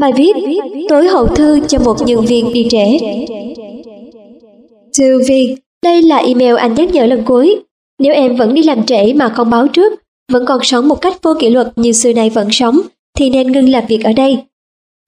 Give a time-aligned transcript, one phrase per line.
[0.00, 0.32] Bài viết
[0.88, 2.98] Tối hậu thư cho một nhân viên đi trễ
[4.98, 7.60] Thư viên, đây là email anh nhắc nhở lần cuối.
[7.98, 9.92] Nếu em vẫn đi làm trễ mà không báo trước,
[10.32, 12.80] vẫn còn sống một cách vô kỷ luật như xưa nay vẫn sống,
[13.18, 14.38] thì nên ngưng làm việc ở đây.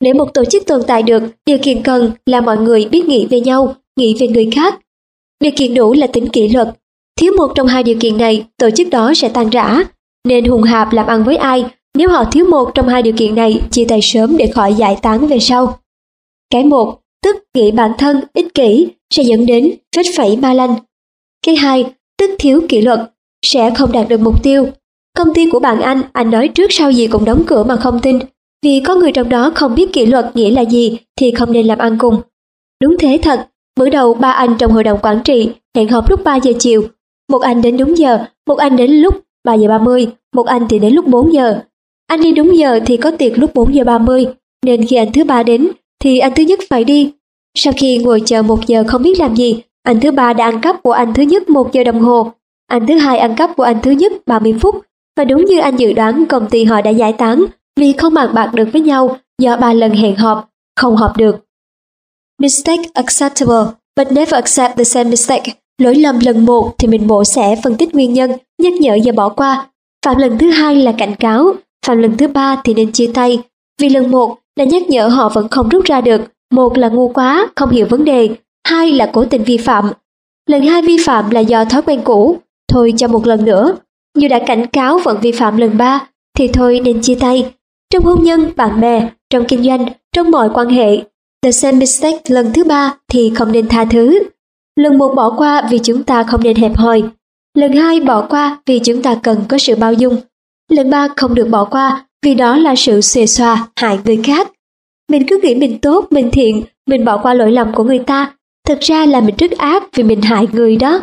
[0.01, 3.27] Để một tổ chức tồn tại được, điều kiện cần là mọi người biết nghĩ
[3.27, 4.79] về nhau, nghĩ về người khác.
[5.41, 6.69] Điều kiện đủ là tính kỷ luật.
[7.21, 9.85] Thiếu một trong hai điều kiện này, tổ chức đó sẽ tan rã.
[10.29, 11.65] Nên hùng hạp làm ăn với ai,
[11.99, 14.99] nếu họ thiếu một trong hai điều kiện này, chia tay sớm để khỏi giải
[15.03, 15.79] tán về sau.
[16.51, 20.75] Cái một, tức nghĩ bản thân ích kỷ sẽ dẫn đến vết phẩy ma lanh.
[21.47, 21.85] Cái hai,
[22.19, 23.01] tức thiếu kỷ luật,
[23.47, 24.67] sẽ không đạt được mục tiêu.
[25.17, 28.01] Công ty của bạn anh, anh nói trước sau gì cũng đóng cửa mà không
[28.03, 28.19] tin,
[28.63, 31.67] vì có người trong đó không biết kỷ luật nghĩa là gì thì không nên
[31.67, 32.21] làm ăn cùng.
[32.83, 36.25] Đúng thế thật, bữa đầu ba anh trong hội đồng quản trị hẹn họp lúc
[36.25, 36.85] 3 giờ chiều.
[37.33, 40.79] Một anh đến đúng giờ, một anh đến lúc 3 giờ 30, một anh thì
[40.79, 41.61] đến lúc 4 giờ.
[42.13, 44.27] Anh đi đúng giờ thì có tiệc lúc 4 giờ 30,
[44.67, 45.69] nên khi anh thứ ba đến
[46.05, 47.13] thì anh thứ nhất phải đi.
[47.59, 50.61] Sau khi ngồi chờ một giờ không biết làm gì, anh thứ ba đã ăn
[50.61, 52.33] cắp của anh thứ nhất một giờ đồng hồ.
[52.67, 54.75] Anh thứ hai ăn cắp của anh thứ nhất 30 phút.
[55.17, 57.45] Và đúng như anh dự đoán công ty họ đã giải tán
[57.81, 60.49] vì không bàn bạc được với nhau do ba lần hẹn họp,
[60.81, 61.37] không họp được.
[62.43, 65.53] Mistake acceptable, but never accept the same mistake.
[65.79, 68.31] Lỗi lầm lần một thì mình mổ sẽ phân tích nguyên nhân,
[68.63, 69.69] nhắc nhở và bỏ qua.
[70.05, 71.55] Phạm lần thứ hai là cảnh cáo,
[71.87, 73.43] phạm lần thứ ba thì nên chia tay.
[73.81, 76.21] Vì lần một là nhắc nhở họ vẫn không rút ra được,
[76.53, 78.29] một là ngu quá, không hiểu vấn đề,
[78.69, 79.91] hai là cố tình vi phạm.
[80.49, 82.37] Lần hai vi phạm là do thói quen cũ,
[82.69, 83.77] thôi cho một lần nữa.
[84.17, 87.53] Như đã cảnh cáo vẫn vi phạm lần ba, thì thôi nên chia tay.
[87.91, 91.03] Trong hôn nhân, bạn bè, trong kinh doanh, trong mọi quan hệ,
[91.43, 94.23] the same mistake lần thứ ba thì không nên tha thứ.
[94.77, 97.03] Lần một bỏ qua vì chúng ta không nên hẹp hòi.
[97.55, 100.17] Lần hai bỏ qua vì chúng ta cần có sự bao dung.
[100.73, 104.53] Lần ba không được bỏ qua vì đó là sự xề xòa hại người khác.
[105.11, 108.33] Mình cứ nghĩ mình tốt, mình thiện, mình bỏ qua lỗi lầm của người ta.
[108.69, 111.01] Thực ra là mình rất ác vì mình hại người đó.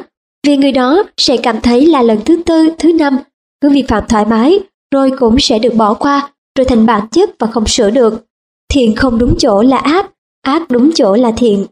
[0.47, 3.17] Vì người đó sẽ cảm thấy là lần thứ tư, thứ năm,
[3.61, 4.59] cứ vi phạm thoải mái,
[4.93, 8.25] rồi cũng sẽ được bỏ qua, rồi thành bản chất và không sửa được.
[8.73, 11.65] Thiện không đúng chỗ là ác, ác đúng chỗ là thiện.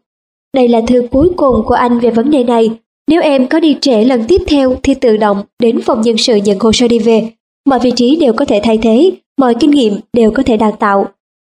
[0.55, 2.69] Đây là thư cuối cùng của anh về vấn đề này.
[3.07, 6.35] Nếu em có đi trễ lần tiếp theo thì tự động đến phòng nhân sự
[6.35, 7.31] nhận hồ sơ đi về.
[7.67, 10.77] Mọi vị trí đều có thể thay thế, mọi kinh nghiệm đều có thể đào
[10.79, 11.07] tạo.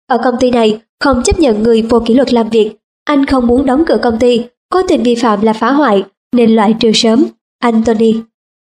[0.06, 2.76] Ở công ty này, không chấp nhận người vô kỷ luật làm việc.
[3.04, 6.50] Anh không muốn đóng cửa công ty, có tình vi phạm là phá hoại, nên
[6.50, 7.26] loại trừ sớm.
[7.58, 8.14] Anthony